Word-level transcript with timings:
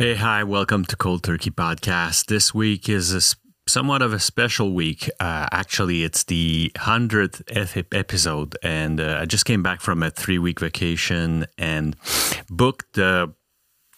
Hey, 0.00 0.14
hi, 0.14 0.44
welcome 0.44 0.84
to 0.86 0.96
Cold 0.96 1.22
Turkey 1.22 1.50
Podcast. 1.50 2.26
This 2.26 2.54
week 2.54 2.88
is 2.88 3.12
a 3.14 3.20
somewhat 3.70 4.02
of 4.02 4.12
a 4.12 4.18
special 4.18 4.72
week. 4.72 5.08
Uh, 5.20 5.46
actually, 5.52 6.02
it's 6.02 6.24
the 6.24 6.72
100th 6.76 7.86
episode, 7.92 8.56
and 8.62 9.00
uh, 9.00 9.18
I 9.20 9.26
just 9.26 9.44
came 9.44 9.62
back 9.62 9.80
from 9.80 10.02
a 10.02 10.10
three 10.10 10.38
week 10.38 10.60
vacation 10.60 11.46
and 11.56 11.96
booked 12.48 12.98
uh, 12.98 13.28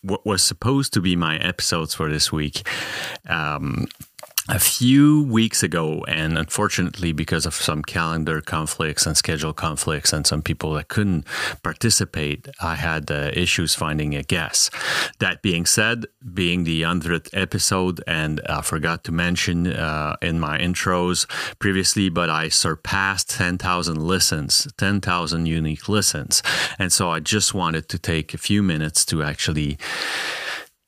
what 0.03 0.27
was 0.27 0.43
supposed 0.43 0.93
to 0.95 1.01
be 1.01 1.17
my 1.17 1.39
episodes 1.39 1.95
for 1.95 2.11
this 2.11 2.31
week. 2.31 2.69
Um, 3.29 3.87
a 4.53 4.59
few 4.59 5.23
weeks 5.23 5.63
ago, 5.63 6.05
and 6.07 6.37
unfortunately, 6.37 7.13
because 7.13 7.47
of 7.47 7.55
some 7.55 7.83
calendar 7.83 8.43
conflicts 8.43 9.07
and 9.07 9.17
schedule 9.17 9.55
conflicts, 9.55 10.13
and 10.13 10.27
some 10.27 10.43
people 10.43 10.75
that 10.75 10.89
couldn't 10.89 11.25
participate, 11.63 12.49
I 12.61 12.75
had 12.75 13.11
uh, 13.11 13.31
issues 13.33 13.75
finding 13.75 14.15
a 14.15 14.23
guest. 14.23 14.71
That 15.21 15.41
being 15.41 15.65
said, 15.65 16.05
being 16.35 16.65
the 16.65 16.83
100th 16.83 17.31
episode, 17.33 18.03
and 18.07 18.43
I 18.47 18.61
forgot 18.61 19.05
to 19.05 19.13
mention 19.13 19.69
uh, 19.69 20.17
in 20.21 20.39
my 20.39 20.59
intros 20.59 21.27
previously, 21.59 22.11
but 22.11 22.29
I 22.29 22.51
surpassed 22.51 23.31
10,000 23.31 23.97
listens, 23.97 24.71
10,000 24.77 25.47
unique 25.47 25.89
listens. 25.89 26.43
And 26.79 26.93
so 26.93 27.09
I 27.09 27.21
just 27.21 27.55
wanted 27.55 27.89
to 27.89 27.99
take 27.99 28.35
a 28.35 28.39
few 28.39 28.63
minutes 28.63 29.07
to 29.07 29.23
actually 29.23 29.79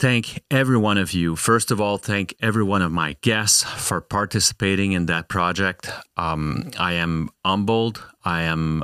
thank 0.04 0.42
every 0.50 0.76
one 0.76 0.98
of 0.98 1.14
you. 1.14 1.34
First 1.34 1.70
of 1.70 1.80
all, 1.80 1.96
thank 1.96 2.34
every 2.38 2.62
one 2.62 2.82
of 2.82 2.92
my 2.92 3.16
guests 3.22 3.62
for 3.62 4.02
participating 4.02 4.92
in 4.92 5.06
that 5.06 5.30
project. 5.30 5.90
Um, 6.18 6.70
I 6.78 6.92
am 6.92 7.30
humbled. 7.42 8.04
I 8.22 8.42
am 8.42 8.82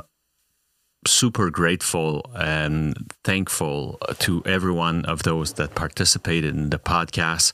super 1.05 1.49
grateful 1.49 2.29
and 2.35 3.11
thankful 3.23 3.97
to 4.19 4.43
every 4.45 4.71
one 4.71 5.03
of 5.05 5.23
those 5.23 5.53
that 5.53 5.73
participated 5.73 6.55
in 6.55 6.69
the 6.69 6.77
podcast. 6.77 7.53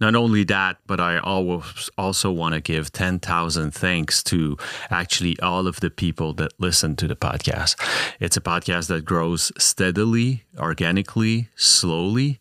Not 0.00 0.14
only 0.14 0.44
that, 0.44 0.78
but 0.86 0.98
I 0.98 1.18
always 1.18 1.90
also 1.96 2.30
want 2.32 2.54
to 2.54 2.60
give 2.60 2.92
10,000 2.92 3.70
thanks 3.72 4.22
to 4.24 4.56
actually 4.90 5.38
all 5.40 5.66
of 5.66 5.80
the 5.80 5.90
people 5.90 6.32
that 6.34 6.52
listen 6.58 6.96
to 6.96 7.06
the 7.06 7.16
podcast. 7.16 7.76
It's 8.20 8.36
a 8.36 8.40
podcast 8.40 8.88
that 8.88 9.04
grows 9.04 9.52
steadily, 9.58 10.44
organically, 10.58 11.48
slowly, 11.56 12.38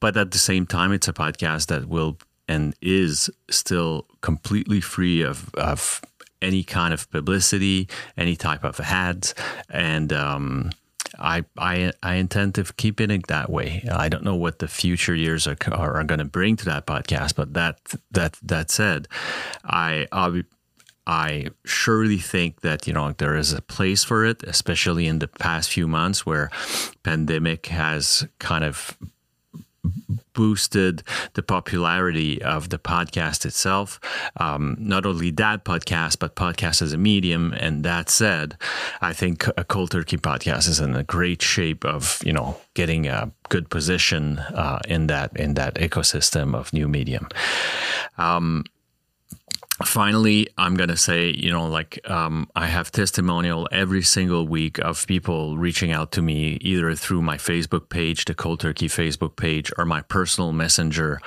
but 0.00 0.16
at 0.16 0.30
the 0.30 0.38
same 0.38 0.66
time, 0.66 0.92
it's 0.92 1.08
a 1.08 1.12
podcast 1.12 1.66
that 1.66 1.86
will 1.86 2.18
and 2.48 2.74
is 2.80 3.28
still 3.50 4.06
completely 4.22 4.80
free 4.80 5.22
of, 5.22 5.54
of 5.54 6.00
any 6.40 6.64
kind 6.64 6.94
of 6.94 7.10
publicity, 7.10 7.88
any 8.16 8.36
type 8.36 8.64
of 8.64 8.80
ads, 8.80 9.34
and 9.70 10.12
um, 10.12 10.70
I, 11.18 11.44
I 11.56 11.92
I 12.02 12.14
intend 12.14 12.54
to 12.56 12.64
keep 12.64 13.00
it 13.00 13.26
that 13.26 13.50
way. 13.50 13.84
I 13.90 14.08
don't 14.08 14.24
know 14.24 14.36
what 14.36 14.58
the 14.58 14.68
future 14.68 15.14
years 15.14 15.46
are 15.46 15.56
are, 15.72 16.04
going 16.04 16.18
to 16.18 16.24
bring 16.24 16.56
to 16.56 16.64
that 16.66 16.86
podcast, 16.86 17.34
but 17.34 17.54
that 17.54 17.80
that 18.10 18.36
that 18.42 18.70
said, 18.70 19.08
I 19.64 20.06
I 20.12 20.44
I 21.06 21.48
surely 21.64 22.18
think 22.18 22.60
that 22.60 22.86
you 22.86 22.92
know 22.92 23.12
there 23.12 23.36
is 23.36 23.52
a 23.52 23.62
place 23.62 24.04
for 24.04 24.24
it, 24.24 24.42
especially 24.44 25.06
in 25.06 25.18
the 25.18 25.28
past 25.28 25.70
few 25.70 25.88
months 25.88 26.26
where 26.26 26.50
pandemic 27.02 27.66
has 27.66 28.28
kind 28.38 28.64
of 28.64 28.96
boosted 30.38 31.02
the 31.34 31.42
popularity 31.42 32.40
of 32.42 32.68
the 32.68 32.78
podcast 32.78 33.44
itself. 33.44 33.98
Um, 34.36 34.76
not 34.78 35.04
only 35.04 35.32
that 35.32 35.64
podcast, 35.64 36.20
but 36.20 36.36
podcast 36.36 36.80
as 36.80 36.92
a 36.92 36.96
medium. 36.96 37.52
And 37.54 37.84
that 37.84 38.08
said, 38.08 38.56
I 39.00 39.12
think 39.12 39.48
a 39.56 39.64
cold 39.64 39.90
turkey 39.90 40.16
podcast 40.16 40.68
is 40.68 40.78
in 40.78 40.94
a 40.94 41.02
great 41.02 41.42
shape 41.42 41.84
of 41.84 42.22
you 42.24 42.32
know 42.32 42.56
getting 42.74 43.08
a 43.08 43.32
good 43.48 43.68
position 43.68 44.38
uh, 44.38 44.78
in 44.86 45.08
that 45.08 45.36
in 45.36 45.54
that 45.54 45.74
ecosystem 45.74 46.54
of 46.54 46.72
new 46.72 46.86
medium. 46.86 47.26
Um, 48.16 48.62
finally 49.84 50.48
i'm 50.58 50.74
going 50.74 50.88
to 50.88 50.96
say 50.96 51.30
you 51.30 51.50
know 51.50 51.66
like 51.68 51.98
um, 52.10 52.48
i 52.56 52.66
have 52.66 52.90
testimonial 52.90 53.68
every 53.70 54.02
single 54.02 54.46
week 54.46 54.78
of 54.78 55.06
people 55.06 55.56
reaching 55.56 55.92
out 55.92 56.10
to 56.10 56.20
me 56.20 56.58
either 56.60 56.94
through 56.94 57.22
my 57.22 57.36
facebook 57.36 57.88
page 57.88 58.24
the 58.24 58.34
cold 58.34 58.58
turkey 58.60 58.88
facebook 58.88 59.36
page 59.36 59.70
or 59.78 59.84
my 59.84 60.00
personal 60.02 60.52
messenger 60.52 61.20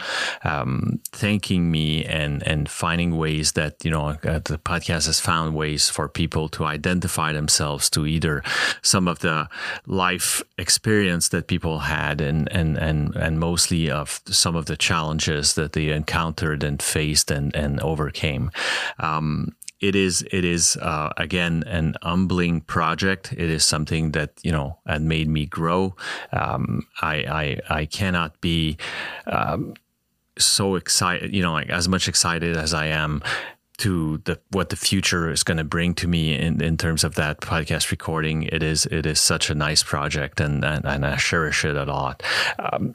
um, 0.43 0.99
thanking 1.11 1.71
me 1.71 2.03
and 2.05 2.45
and 2.45 2.69
finding 2.69 3.17
ways 3.17 3.53
that 3.53 3.75
you 3.85 3.91
know 3.91 4.07
uh, 4.07 4.39
the 4.45 4.59
podcast 4.63 5.05
has 5.05 5.19
found 5.19 5.55
ways 5.55 5.89
for 5.89 6.09
people 6.09 6.49
to 6.49 6.65
identify 6.65 7.31
themselves 7.31 7.89
to 7.89 8.05
either 8.05 8.43
some 8.81 9.07
of 9.07 9.19
the 9.19 9.47
life 9.85 10.41
experience 10.57 11.29
that 11.29 11.47
people 11.47 11.79
had 11.79 12.19
and 12.19 12.51
and 12.51 12.77
and 12.77 13.15
and 13.15 13.39
mostly 13.39 13.89
of 13.89 14.19
some 14.25 14.55
of 14.55 14.65
the 14.65 14.75
challenges 14.75 15.53
that 15.53 15.71
they 15.71 15.89
encountered 15.89 16.63
and 16.63 16.81
faced 16.81 17.31
and 17.31 17.55
and 17.55 17.79
overcame 17.79 18.40
time. 18.49 18.51
Um, 18.99 19.55
it 19.79 19.95
is 19.95 20.23
it 20.31 20.45
is 20.45 20.77
uh, 20.77 21.09
again 21.17 21.63
an 21.65 21.95
humbling 22.03 22.61
project. 22.61 23.33
It 23.33 23.49
is 23.49 23.65
something 23.65 24.11
that 24.11 24.33
you 24.43 24.51
know 24.51 24.77
had 24.85 25.01
made 25.01 25.27
me 25.27 25.47
grow. 25.47 25.95
Um, 26.31 26.87
I, 27.01 27.15
I 27.69 27.79
I 27.81 27.85
cannot 27.85 28.39
be 28.41 28.77
um, 29.25 29.73
so 30.37 30.75
excited. 30.75 31.33
You 31.33 31.41
know, 31.41 31.53
like 31.53 31.69
as 31.69 31.89
much 31.89 32.07
excited 32.07 32.57
as 32.57 32.73
I 32.75 32.87
am 32.87 33.23
to 33.77 34.19
the 34.25 34.39
what 34.51 34.69
the 34.69 34.75
future 34.75 35.31
is 35.31 35.41
going 35.41 35.57
to 35.57 35.63
bring 35.63 35.95
to 35.95 36.07
me 36.07 36.37
in, 36.37 36.61
in 36.61 36.77
terms 36.77 37.03
of 37.03 37.15
that 37.15 37.41
podcast 37.41 37.89
recording. 37.89 38.43
It 38.43 38.61
is 38.61 38.85
it 38.85 39.07
is 39.07 39.19
such 39.19 39.49
a 39.49 39.55
nice 39.55 39.81
project, 39.81 40.39
and 40.39 40.63
and, 40.63 40.85
and 40.85 41.03
I 41.03 41.17
cherish 41.17 41.65
it 41.65 41.75
a 41.75 41.85
lot. 41.85 42.21
Um, 42.59 42.93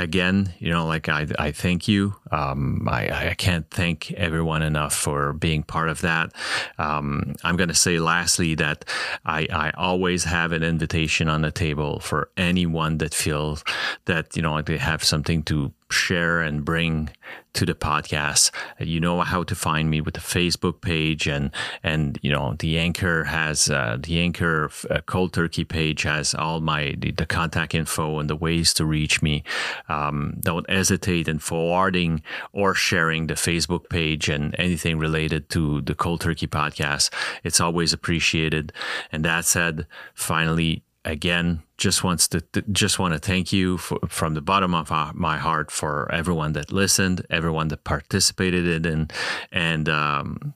again, 0.00 0.54
you 0.58 0.70
know, 0.70 0.86
like 0.86 1.08
I, 1.08 1.26
I 1.38 1.52
thank 1.52 1.86
you. 1.86 2.14
Um, 2.30 2.88
I, 2.90 3.30
I 3.30 3.34
can't 3.34 3.68
thank 3.70 4.10
everyone 4.12 4.62
enough 4.62 4.94
for 4.94 5.32
being 5.32 5.62
part 5.62 5.88
of 5.88 6.00
that. 6.00 6.32
Um, 6.78 7.34
I'm 7.44 7.56
going 7.56 7.68
to 7.68 7.74
say 7.74 7.98
lastly 7.98 8.54
that 8.56 8.84
I, 9.24 9.46
I 9.52 9.70
always 9.76 10.24
have 10.24 10.52
an 10.52 10.62
invitation 10.62 11.28
on 11.28 11.42
the 11.42 11.50
table 11.50 12.00
for 12.00 12.30
anyone 12.36 12.98
that 12.98 13.14
feels 13.14 13.62
that, 14.06 14.34
you 14.36 14.42
know, 14.42 14.60
they 14.62 14.78
have 14.78 15.04
something 15.04 15.42
to 15.44 15.72
share 15.90 16.40
and 16.40 16.64
bring 16.64 17.10
to 17.52 17.66
the 17.66 17.74
podcast. 17.74 18.50
You 18.78 19.00
know 19.00 19.20
how 19.20 19.42
to 19.42 19.54
find 19.54 19.90
me 19.90 20.00
with 20.00 20.14
the 20.14 20.20
Facebook 20.20 20.80
page 20.80 21.26
and 21.26 21.50
and 21.82 22.18
you 22.22 22.30
know 22.30 22.54
the 22.58 22.78
anchor 22.78 23.24
has 23.24 23.68
uh, 23.68 23.98
the 24.00 24.20
anchor 24.20 24.70
uh, 24.88 25.00
cold 25.06 25.32
turkey 25.32 25.64
page 25.64 26.02
has 26.02 26.34
all 26.34 26.60
my 26.60 26.94
the, 26.98 27.10
the, 27.10 27.26
contact 27.26 27.74
info 27.74 28.18
and 28.18 28.30
the 28.30 28.36
ways 28.36 28.72
to 28.74 28.84
reach 28.84 29.22
me. 29.22 29.42
Um, 29.88 30.36
don't 30.40 30.68
hesitate 30.70 31.28
in 31.28 31.38
forwarding 31.38 32.22
or 32.52 32.74
sharing 32.74 33.26
the 33.26 33.34
Facebook 33.34 33.88
page 33.88 34.28
and 34.28 34.54
anything 34.58 34.98
related 34.98 35.48
to 35.50 35.80
the 35.80 35.94
cold 35.94 36.20
turkey 36.20 36.46
podcast. 36.46 37.10
It's 37.44 37.60
always 37.60 37.92
appreciated. 37.92 38.72
And 39.12 39.24
that 39.24 39.44
said, 39.44 39.86
finally 40.14 40.82
again 41.04 41.62
just 41.78 42.04
wants 42.04 42.28
to 42.28 42.42
just 42.72 42.98
want 42.98 43.14
to 43.14 43.18
thank 43.18 43.52
you 43.52 43.78
for, 43.78 43.98
from 44.08 44.34
the 44.34 44.40
bottom 44.40 44.74
of 44.74 44.90
my 45.14 45.38
heart 45.38 45.70
for 45.70 46.10
everyone 46.12 46.52
that 46.52 46.70
listened 46.70 47.24
everyone 47.30 47.68
that 47.68 47.84
participated 47.84 48.66
in 48.66 48.84
and 48.84 49.12
and 49.50 49.88
um, 49.88 50.54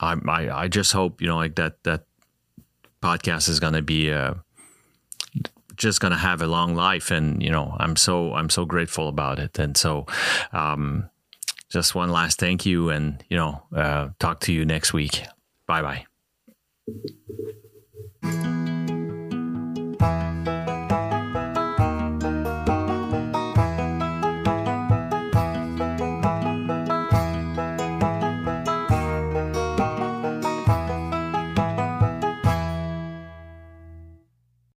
I, 0.00 0.16
I, 0.50 0.68
just 0.68 0.92
hope 0.92 1.22
you 1.22 1.28
know 1.28 1.36
like 1.36 1.54
that 1.54 1.82
that 1.84 2.04
podcast 3.00 3.48
is 3.48 3.60
going 3.60 3.74
to 3.74 3.82
be 3.82 4.12
uh, 4.12 4.34
just 5.76 6.00
going 6.00 6.12
to 6.12 6.18
have 6.18 6.42
a 6.42 6.46
long 6.46 6.74
life 6.74 7.10
and 7.10 7.42
you 7.42 7.50
know 7.50 7.76
i'm 7.78 7.96
so 7.96 8.34
i'm 8.34 8.50
so 8.50 8.64
grateful 8.64 9.08
about 9.08 9.38
it. 9.38 9.58
And 9.58 9.76
so 9.76 10.06
um, 10.52 11.08
just 11.70 11.94
one 11.94 12.10
last 12.10 12.40
thank 12.40 12.66
you 12.66 12.90
and 12.90 13.22
you 13.30 13.36
know 13.36 13.62
uh, 13.74 14.08
talk 14.18 14.40
to 14.40 14.52
you 14.52 14.64
next 14.64 14.92
week. 14.92 15.24
Bye 15.66 16.04
bye 18.22 18.55